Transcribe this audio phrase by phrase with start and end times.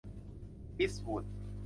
[0.77, 1.23] อีสต์วูด